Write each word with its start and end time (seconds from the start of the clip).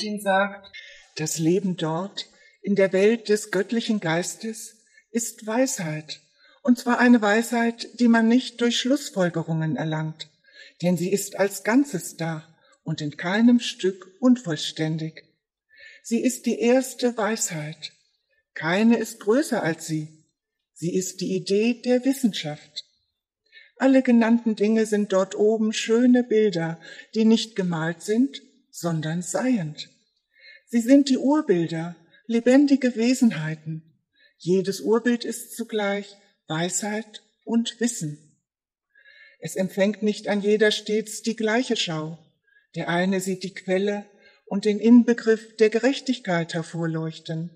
Plotin 0.00 0.20
sagt, 0.20 0.72
das 1.16 1.38
Leben 1.38 1.76
dort, 1.76 2.26
in 2.62 2.74
der 2.74 2.92
Welt 2.94 3.28
des 3.28 3.50
göttlichen 3.50 4.00
Geistes, 4.00 4.78
ist 5.10 5.46
Weisheit, 5.46 6.20
und 6.62 6.78
zwar 6.78 6.98
eine 6.98 7.20
Weisheit, 7.20 8.00
die 8.00 8.08
man 8.08 8.26
nicht 8.26 8.62
durch 8.62 8.78
Schlussfolgerungen 8.78 9.76
erlangt, 9.76 10.30
denn 10.80 10.96
sie 10.96 11.12
ist 11.12 11.38
als 11.38 11.64
Ganzes 11.64 12.16
da 12.16 12.46
und 12.82 13.02
in 13.02 13.18
keinem 13.18 13.60
Stück 13.60 14.10
unvollständig. 14.20 15.24
Sie 16.02 16.22
ist 16.22 16.46
die 16.46 16.58
erste 16.58 17.16
Weisheit. 17.18 17.92
Keine 18.54 18.96
ist 18.96 19.20
größer 19.20 19.62
als 19.62 19.86
sie. 19.86 20.08
Sie 20.72 20.94
ist 20.94 21.20
die 21.20 21.36
Idee 21.36 21.82
der 21.82 22.06
Wissenschaft. 22.06 22.86
Alle 23.76 24.02
genannten 24.02 24.56
Dinge 24.56 24.86
sind 24.86 25.12
dort 25.12 25.34
oben 25.34 25.74
schöne 25.74 26.24
Bilder, 26.24 26.80
die 27.14 27.26
nicht 27.26 27.54
gemalt 27.54 28.00
sind, 28.02 28.40
sondern 28.70 29.20
seiend. 29.20 29.90
Sie 30.72 30.80
sind 30.80 31.08
die 31.08 31.18
Urbilder, 31.18 31.96
lebendige 32.26 32.94
Wesenheiten. 32.94 33.82
Jedes 34.38 34.80
Urbild 34.80 35.24
ist 35.24 35.56
zugleich 35.56 36.16
Weisheit 36.46 37.24
und 37.42 37.80
Wissen. 37.80 38.36
Es 39.40 39.56
empfängt 39.56 40.04
nicht 40.04 40.28
an 40.28 40.40
jeder 40.40 40.70
stets 40.70 41.22
die 41.22 41.34
gleiche 41.34 41.76
Schau. 41.76 42.18
Der 42.76 42.88
eine 42.88 43.20
sieht 43.20 43.42
die 43.42 43.52
Quelle 43.52 44.04
und 44.46 44.64
den 44.64 44.78
Inbegriff 44.78 45.56
der 45.56 45.70
Gerechtigkeit 45.70 46.54
hervorleuchten. 46.54 47.50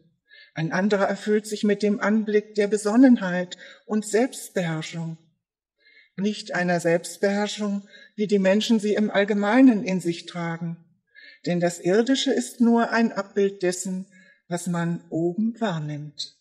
Ein 0.52 0.72
anderer 0.72 1.06
erfüllt 1.06 1.46
sich 1.46 1.62
mit 1.62 1.84
dem 1.84 2.00
Anblick 2.00 2.56
der 2.56 2.66
Besonnenheit 2.66 3.56
und 3.86 4.04
Selbstbeherrschung. 4.04 5.18
Nicht 6.16 6.52
einer 6.52 6.80
Selbstbeherrschung, 6.80 7.86
wie 8.16 8.26
die 8.26 8.40
Menschen 8.40 8.80
sie 8.80 8.94
im 8.94 9.08
Allgemeinen 9.08 9.84
in 9.84 10.00
sich 10.00 10.26
tragen. 10.26 10.83
Denn 11.46 11.60
das 11.60 11.80
Irdische 11.80 12.32
ist 12.32 12.60
nur 12.60 12.90
ein 12.90 13.12
Abbild 13.12 13.62
dessen, 13.62 14.06
was 14.48 14.66
man 14.66 15.04
oben 15.10 15.54
wahrnimmt. 15.60 16.33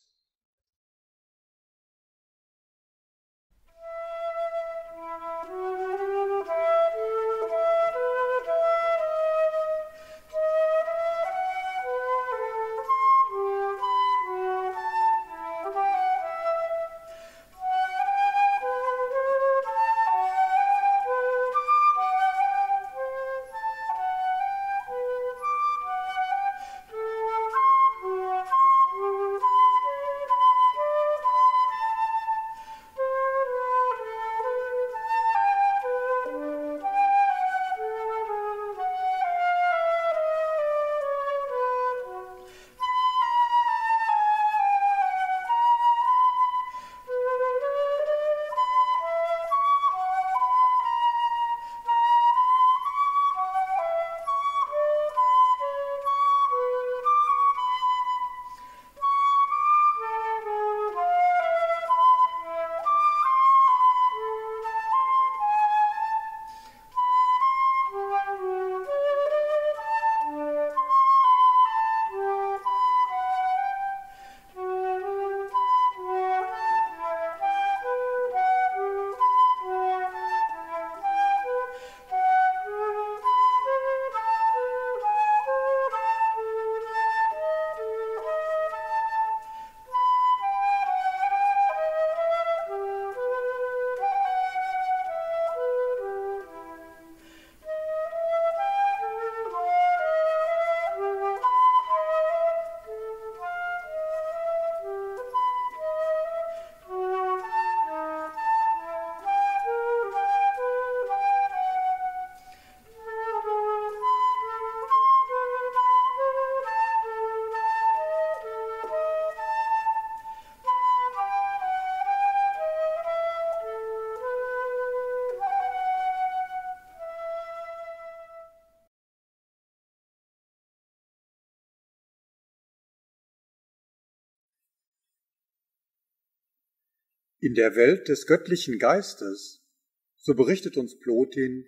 In 137.44 137.56
der 137.56 137.76
Welt 137.76 138.08
des 138.08 138.26
göttlichen 138.26 138.80
Geistes, 138.80 139.68
so 140.16 140.34
berichtet 140.34 140.78
uns 140.78 140.98
Plotin, 140.98 141.68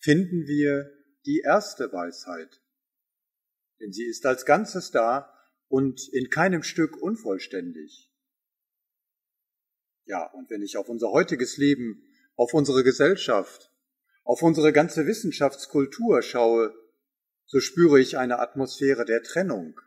finden 0.00 0.48
wir 0.48 0.90
die 1.26 1.42
erste 1.44 1.92
Weisheit. 1.92 2.60
Denn 3.78 3.92
sie 3.92 4.04
ist 4.04 4.26
als 4.26 4.44
Ganzes 4.44 4.90
da 4.90 5.32
und 5.68 6.08
in 6.12 6.28
keinem 6.28 6.64
Stück 6.64 7.00
unvollständig. 7.00 8.10
Ja, 10.06 10.28
und 10.32 10.50
wenn 10.50 10.62
ich 10.62 10.76
auf 10.76 10.88
unser 10.88 11.12
heutiges 11.12 11.56
Leben, 11.56 12.02
auf 12.34 12.52
unsere 12.52 12.82
Gesellschaft, 12.82 13.72
auf 14.24 14.42
unsere 14.42 14.72
ganze 14.72 15.06
Wissenschaftskultur 15.06 16.20
schaue, 16.22 16.74
so 17.44 17.60
spüre 17.60 18.00
ich 18.00 18.18
eine 18.18 18.40
Atmosphäre 18.40 19.04
der 19.04 19.22
Trennung, 19.22 19.80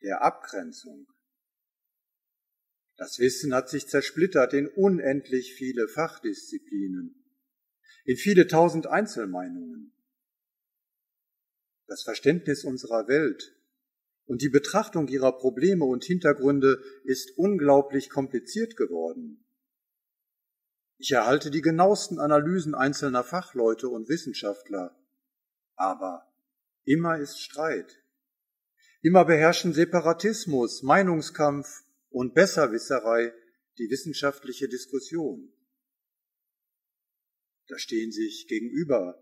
der 0.00 0.22
Abgrenzung. 0.22 1.06
Das 3.00 3.18
Wissen 3.18 3.54
hat 3.54 3.70
sich 3.70 3.88
zersplittert 3.88 4.52
in 4.52 4.68
unendlich 4.68 5.54
viele 5.54 5.88
Fachdisziplinen, 5.88 7.14
in 8.04 8.16
viele 8.18 8.46
tausend 8.46 8.88
Einzelmeinungen. 8.88 9.94
Das 11.86 12.02
Verständnis 12.02 12.62
unserer 12.62 13.08
Welt 13.08 13.56
und 14.26 14.42
die 14.42 14.50
Betrachtung 14.50 15.08
ihrer 15.08 15.32
Probleme 15.32 15.86
und 15.86 16.04
Hintergründe 16.04 16.82
ist 17.04 17.38
unglaublich 17.38 18.10
kompliziert 18.10 18.76
geworden. 18.76 19.46
Ich 20.98 21.10
erhalte 21.12 21.50
die 21.50 21.62
genauesten 21.62 22.18
Analysen 22.18 22.74
einzelner 22.74 23.24
Fachleute 23.24 23.88
und 23.88 24.10
Wissenschaftler, 24.10 24.94
aber 25.74 26.30
immer 26.84 27.18
ist 27.18 27.40
Streit. 27.40 28.04
Immer 29.00 29.24
beherrschen 29.24 29.72
Separatismus, 29.72 30.82
Meinungskampf 30.82 31.86
und 32.10 32.34
Besserwisserei 32.34 33.32
die 33.78 33.88
wissenschaftliche 33.90 34.68
Diskussion. 34.68 35.52
Da 37.68 37.78
stehen 37.78 38.12
sich 38.12 38.46
gegenüber 38.48 39.16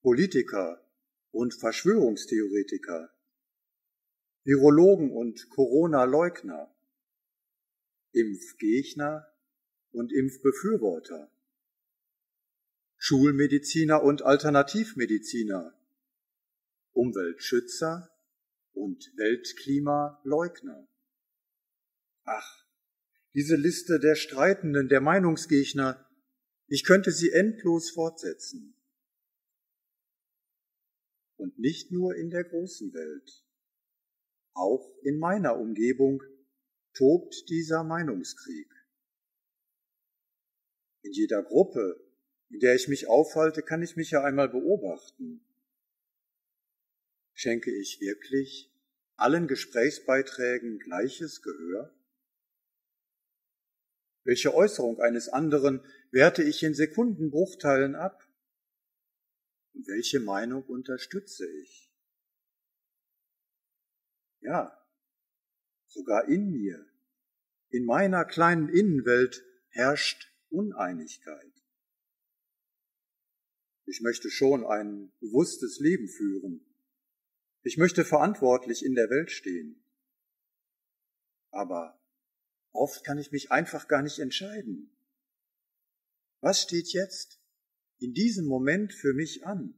Politiker 0.00 0.80
und 1.32 1.52
Verschwörungstheoretiker, 1.52 3.12
Virologen 4.44 5.10
und 5.10 5.50
Corona-Leugner, 5.50 6.72
Impfgegner 8.12 9.26
und 9.90 10.12
Impfbefürworter, 10.12 11.30
Schulmediziner 12.96 14.02
und 14.02 14.22
Alternativmediziner, 14.22 15.74
Umweltschützer 16.92 18.10
und 18.72 19.12
Weltklimaleugner. 19.16 20.88
Ach, 22.26 22.66
diese 23.34 23.56
Liste 23.56 24.00
der 24.00 24.16
Streitenden, 24.16 24.88
der 24.88 25.00
Meinungsgegner, 25.00 26.04
ich 26.66 26.84
könnte 26.84 27.12
sie 27.12 27.30
endlos 27.30 27.90
fortsetzen. 27.90 28.74
Und 31.36 31.58
nicht 31.58 31.92
nur 31.92 32.16
in 32.16 32.30
der 32.30 32.44
großen 32.44 32.92
Welt. 32.92 33.44
Auch 34.54 34.98
in 35.02 35.18
meiner 35.18 35.56
Umgebung 35.56 36.22
tobt 36.94 37.48
dieser 37.48 37.84
Meinungskrieg. 37.84 38.68
In 41.02 41.12
jeder 41.12 41.44
Gruppe, 41.44 42.00
in 42.48 42.58
der 42.58 42.74
ich 42.74 42.88
mich 42.88 43.06
aufhalte, 43.06 43.62
kann 43.62 43.82
ich 43.82 43.96
mich 43.96 44.10
ja 44.10 44.24
einmal 44.24 44.48
beobachten. 44.48 45.46
Schenke 47.34 47.70
ich 47.70 48.00
wirklich 48.00 48.72
allen 49.14 49.46
Gesprächsbeiträgen 49.46 50.78
gleiches 50.80 51.42
Gehör? 51.42 51.95
Welche 54.26 54.52
Äußerung 54.52 55.00
eines 55.00 55.28
anderen 55.28 55.80
werte 56.10 56.42
ich 56.42 56.64
in 56.64 56.74
Sekundenbruchteilen 56.74 57.94
ab? 57.94 58.28
Und 59.72 59.86
welche 59.86 60.18
Meinung 60.18 60.64
unterstütze 60.64 61.48
ich? 61.60 61.92
Ja, 64.40 64.84
sogar 65.86 66.26
in 66.28 66.50
mir, 66.50 66.84
in 67.68 67.84
meiner 67.84 68.24
kleinen 68.24 68.68
Innenwelt 68.68 69.44
herrscht 69.68 70.28
Uneinigkeit. 70.48 71.52
Ich 73.84 74.00
möchte 74.00 74.28
schon 74.28 74.66
ein 74.66 75.12
bewusstes 75.20 75.78
Leben 75.78 76.08
führen. 76.08 76.66
Ich 77.62 77.76
möchte 77.76 78.04
verantwortlich 78.04 78.84
in 78.84 78.96
der 78.96 79.08
Welt 79.08 79.30
stehen. 79.30 79.80
Aber 81.52 81.96
oft 82.76 83.04
kann 83.04 83.18
ich 83.18 83.32
mich 83.32 83.50
einfach 83.50 83.88
gar 83.88 84.02
nicht 84.02 84.18
entscheiden. 84.18 84.90
Was 86.40 86.62
steht 86.62 86.92
jetzt 86.92 87.40
in 87.98 88.12
diesem 88.12 88.46
Moment 88.46 88.92
für 88.92 89.14
mich 89.14 89.46
an? 89.46 89.74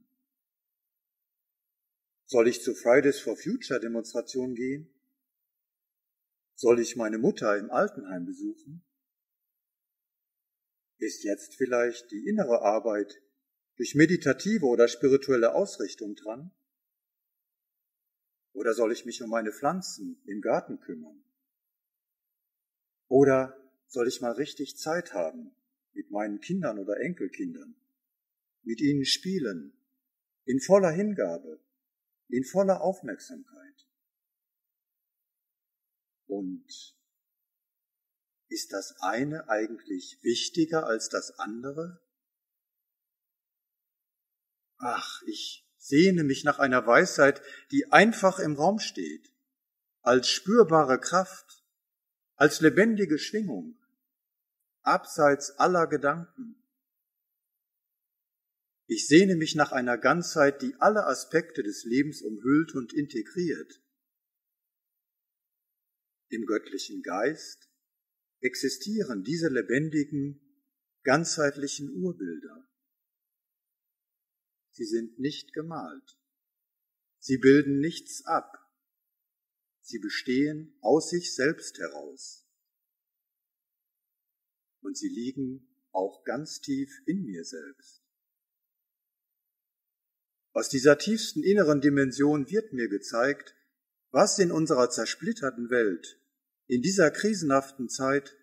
Soll 2.25 2.47
ich 2.47 2.61
zur 2.61 2.75
Fridays 2.75 3.19
for 3.19 3.35
Future 3.35 3.79
Demonstration 3.79 4.53
gehen? 4.53 4.93
Soll 6.53 6.79
ich 6.79 6.95
meine 6.95 7.17
Mutter 7.17 7.57
im 7.57 7.71
Altenheim 7.71 8.25
besuchen? 8.25 8.85
Ist 10.97 11.23
jetzt 11.23 11.55
vielleicht 11.55 12.11
die 12.11 12.27
innere 12.27 12.61
Arbeit 12.61 13.21
durch 13.77 13.95
meditative 13.95 14.65
oder 14.65 14.89
spirituelle 14.89 15.55
Ausrichtung 15.55 16.15
dran? 16.15 16.51
Oder 18.51 18.73
soll 18.73 18.91
ich 18.91 19.05
mich 19.05 19.23
um 19.23 19.29
meine 19.29 19.53
Pflanzen 19.53 20.21
im 20.25 20.41
Garten 20.41 20.81
kümmern? 20.81 21.23
Oder 23.09 23.57
soll 23.87 24.07
ich 24.07 24.21
mal 24.21 24.31
richtig 24.31 24.77
Zeit 24.77 25.13
haben 25.13 25.51
mit 25.93 26.11
meinen 26.11 26.39
Kindern 26.39 26.77
oder 26.79 26.99
Enkelkindern, 27.01 27.75
mit 28.63 28.79
ihnen 28.79 29.03
spielen, 29.03 29.73
in 30.45 30.61
voller 30.61 30.91
Hingabe, 30.91 31.59
in 32.29 32.45
voller 32.45 32.81
Aufmerksamkeit? 32.81 33.87
Und 36.27 36.95
ist 38.47 38.71
das 38.71 38.95
eine 39.01 39.49
eigentlich 39.49 40.19
wichtiger 40.21 40.85
als 40.85 41.09
das 41.09 41.31
andere? 41.39 41.99
Ach, 44.77 45.21
ich 45.25 45.67
sehne 45.77 46.23
mich 46.23 46.43
nach 46.43 46.59
einer 46.59 46.85
Weisheit, 46.85 47.41
die 47.71 47.91
einfach 47.91 48.37
im 48.37 48.55
Raum 48.55 48.79
steht, 48.79 49.31
als 50.01 50.29
spürbare 50.29 50.99
Kraft, 50.99 51.58
als 52.39 52.61
lebendige 52.61 53.19
Schwingung, 53.19 53.77
abseits 54.81 55.51
aller 55.59 55.87
Gedanken. 55.87 56.55
Ich 58.87 59.07
sehne 59.07 59.35
mich 59.35 59.55
nach 59.55 59.73
einer 59.73 59.97
Ganzheit, 59.97 60.61
die 60.61 60.73
alle 60.79 61.05
Aspekte 61.05 61.63
des 61.63 61.83
Lebens 61.83 62.21
umhüllt 62.21 62.73
und 62.75 62.93
integriert. 62.93 63.81
Im 66.29 66.45
göttlichen 66.45 67.01
Geist 67.01 67.69
existieren 68.39 69.25
diese 69.25 69.49
lebendigen, 69.49 70.39
ganzheitlichen 71.03 71.89
Urbilder. 71.89 72.69
Sie 74.71 74.85
sind 74.85 75.19
nicht 75.19 75.51
gemalt. 75.51 76.17
Sie 77.19 77.37
bilden 77.37 77.81
nichts 77.81 78.23
ab. 78.25 78.58
Sie 79.89 79.97
bestehen 79.97 80.77
aus 80.81 81.09
sich 81.09 81.33
selbst 81.33 81.79
heraus. 81.79 82.45
Und 84.81 84.95
sie 84.95 85.09
liegen 85.09 85.67
auch 85.91 86.23
ganz 86.25 86.61
tief 86.61 87.01
in 87.07 87.23
mir 87.23 87.43
selbst. 87.43 88.03
Aus 90.51 90.69
dieser 90.69 90.99
tiefsten 90.99 91.41
inneren 91.41 91.81
Dimension 91.81 92.51
wird 92.51 92.71
mir 92.71 92.87
gezeigt, 92.87 93.55
was 94.11 94.37
in 94.37 94.51
unserer 94.51 94.91
zersplitterten 94.91 95.71
Welt, 95.71 96.21
in 96.67 96.83
dieser 96.83 97.09
krisenhaften 97.09 97.89
Zeit 97.89 98.37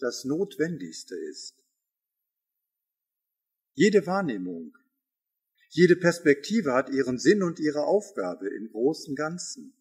das 0.00 0.24
Notwendigste 0.24 1.14
ist. 1.14 1.64
Jede 3.74 4.08
Wahrnehmung, 4.08 4.76
jede 5.68 5.94
Perspektive 5.94 6.72
hat 6.72 6.90
ihren 6.90 7.20
Sinn 7.20 7.44
und 7.44 7.60
ihre 7.60 7.84
Aufgabe 7.84 8.48
im 8.48 8.72
großen 8.72 9.14
Ganzen. 9.14 9.76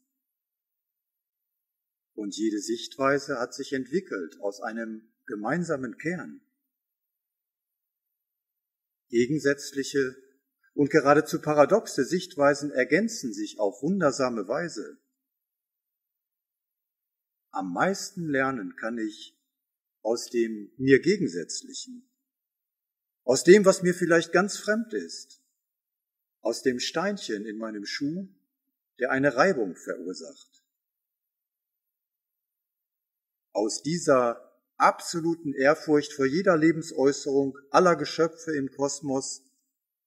Und 2.20 2.36
jede 2.36 2.60
Sichtweise 2.60 3.40
hat 3.40 3.54
sich 3.54 3.72
entwickelt 3.72 4.42
aus 4.42 4.60
einem 4.60 5.10
gemeinsamen 5.26 5.98
Kern. 5.98 6.42
Gegensätzliche 9.08 10.18
und 10.74 10.90
geradezu 10.90 11.40
paradoxe 11.40 12.04
Sichtweisen 12.04 12.72
ergänzen 12.72 13.32
sich 13.32 13.58
auf 13.58 13.82
wundersame 13.82 14.50
Weise. 14.50 14.98
Am 17.52 17.72
meisten 17.72 18.28
lernen 18.28 18.76
kann 18.76 18.98
ich 18.98 19.40
aus 20.02 20.30
dem 20.30 20.74
mir 20.76 21.00
Gegensätzlichen, 21.00 22.06
aus 23.24 23.46
dem, 23.46 23.64
was 23.64 23.82
mir 23.82 23.94
vielleicht 23.94 24.34
ganz 24.34 24.58
fremd 24.58 24.94
ist, 24.94 25.42
aus 26.42 26.64
dem 26.64 26.82
Steinchen 26.82 27.46
in 27.46 27.58
meinem 27.58 27.86
Schuh, 27.86 28.28
der 29.00 29.10
eine 29.12 29.38
Reibung 29.38 29.78
verursacht. 29.78 30.49
Aus 33.52 33.82
dieser 33.82 34.50
absoluten 34.78 35.54
Ehrfurcht 35.54 36.14
vor 36.14 36.26
jeder 36.26 36.58
Lebensäußerung 36.58 37.58
aller 37.72 37.96
Geschöpfe 37.96 38.56
im 38.56 38.70
Kosmos 38.72 39.44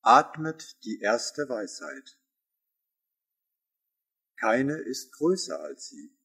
atmet 0.00 0.82
die 0.84 1.00
erste 1.00 1.48
Weisheit. 1.48 2.18
Keine 4.38 4.76
ist 4.76 5.12
größer 5.12 5.60
als 5.60 5.88
sie. 5.88 6.16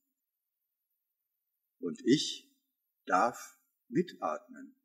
Und 1.79 2.01
ich 2.05 2.51
darf 3.05 3.59
mitatmen. 3.89 4.76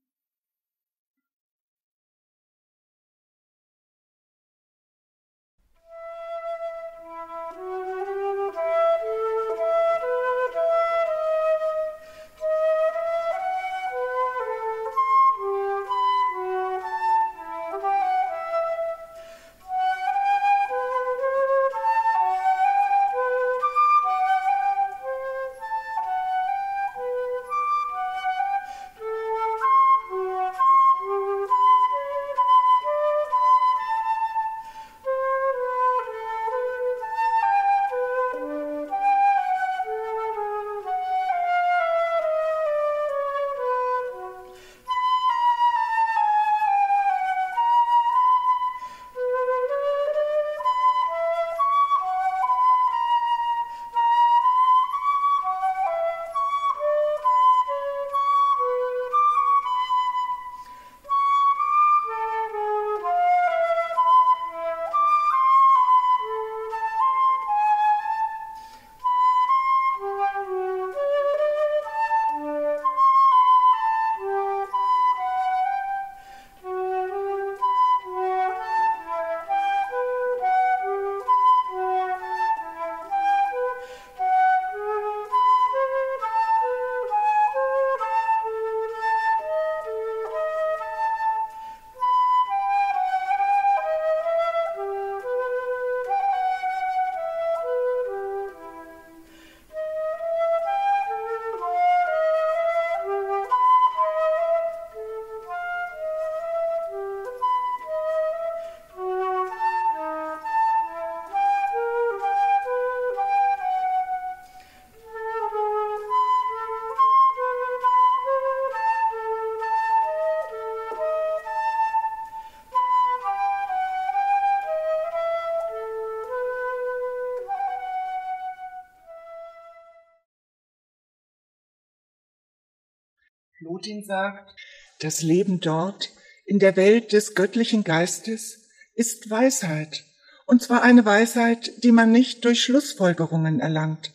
Plotin 133.63 134.03
sagt, 134.03 134.57
das 134.99 135.23
Leben 135.23 135.61
dort, 135.61 136.11
in 136.45 136.59
der 136.59 136.75
Welt 136.75 137.13
des 137.13 137.37
göttlichen 137.37 137.85
Geistes, 137.85 138.69
ist 138.95 139.31
Weisheit, 139.31 140.05
und 140.47 140.63
zwar 140.63 140.83
eine 140.83 141.05
Weisheit, 141.05 141.71
die 141.85 141.93
man 141.93 142.11
nicht 142.11 142.45
durch 142.45 142.65
Schlussfolgerungen 142.65 143.61
erlangt, 143.61 144.13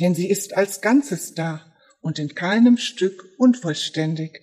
denn 0.00 0.14
sie 0.14 0.30
ist 0.30 0.56
als 0.56 0.80
Ganzes 0.80 1.34
da 1.34 1.74
und 2.00 2.18
in 2.18 2.34
keinem 2.34 2.78
Stück 2.78 3.34
unvollständig. 3.36 4.40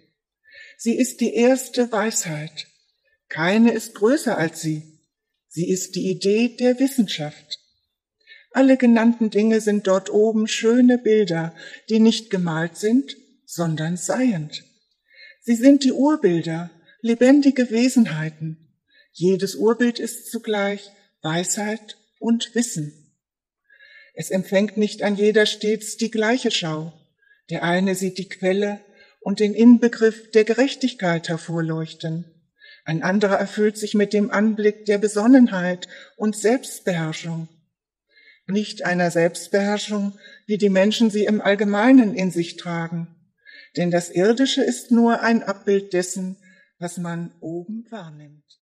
Sie 0.77 0.97
ist 0.97 1.21
die 1.21 1.33
erste 1.33 1.91
Weisheit. 1.91 2.67
Keine 3.29 3.71
ist 3.71 3.95
größer 3.95 4.37
als 4.37 4.61
sie. 4.61 4.99
Sie 5.47 5.67
ist 5.67 5.95
die 5.95 6.11
Idee 6.11 6.55
der 6.57 6.79
Wissenschaft. 6.79 7.59
Alle 8.51 8.77
genannten 8.77 9.31
Dinge 9.31 9.61
sind 9.61 9.87
dort 9.87 10.11
oben 10.11 10.47
schöne 10.47 10.99
Bilder, 10.99 11.55
die 11.89 11.99
nicht 11.99 12.29
gemalt 12.29 12.77
sind, 12.77 13.15
sondern 13.53 13.97
seiend. 13.97 14.63
Sie 15.41 15.55
sind 15.55 15.83
die 15.83 15.91
Urbilder, 15.91 16.71
lebendige 17.01 17.69
Wesenheiten. 17.69 18.57
Jedes 19.11 19.55
Urbild 19.55 19.99
ist 19.99 20.31
zugleich 20.31 20.89
Weisheit 21.21 21.97
und 22.19 22.55
Wissen. 22.55 22.93
Es 24.13 24.29
empfängt 24.29 24.77
nicht 24.77 25.03
an 25.03 25.15
jeder 25.15 25.45
stets 25.45 25.97
die 25.97 26.11
gleiche 26.11 26.51
Schau. 26.51 26.93
Der 27.49 27.63
eine 27.63 27.95
sieht 27.95 28.17
die 28.17 28.29
Quelle 28.29 28.79
und 29.19 29.39
den 29.39 29.53
Inbegriff 29.53 30.31
der 30.31 30.43
Gerechtigkeit 30.43 31.29
hervorleuchten. 31.29 32.25
Ein 32.85 33.01
anderer 33.01 33.37
erfüllt 33.37 33.77
sich 33.77 33.93
mit 33.93 34.13
dem 34.13 34.29
Anblick 34.31 34.85
der 34.85 34.97
Besonnenheit 34.97 35.87
und 36.17 36.35
Selbstbeherrschung. 36.35 37.47
Nicht 38.47 38.85
einer 38.85 39.09
Selbstbeherrschung, 39.09 40.17
wie 40.47 40.57
die 40.57 40.69
Menschen 40.69 41.09
sie 41.09 41.25
im 41.25 41.39
Allgemeinen 41.39 42.13
in 42.13 42.31
sich 42.31 42.57
tragen. 42.57 43.07
Denn 43.75 43.91
das 43.91 44.09
Irdische 44.09 44.63
ist 44.63 44.91
nur 44.91 45.21
ein 45.21 45.43
Abbild 45.43 45.93
dessen, 45.93 46.37
was 46.79 46.97
man 46.97 47.33
oben 47.39 47.85
wahrnimmt. 47.89 48.62